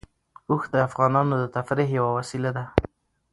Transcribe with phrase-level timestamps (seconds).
[0.49, 2.63] اوښ د افغانانو د تفریح یوه وسیله ده.